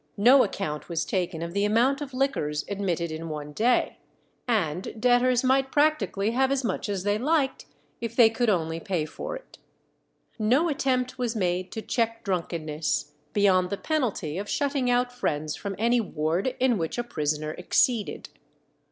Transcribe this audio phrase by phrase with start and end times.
[0.17, 3.99] No account was taken of the amount of liquors admitted in one day,
[4.47, 7.67] and debtors might practically have as much as they liked,
[7.99, 9.59] if they could only pay for it.
[10.39, 15.75] No attempt was made to check drunkenness, beyond the penalty of shutting out friends from
[15.77, 18.29] any ward in which a prisoner exceeded.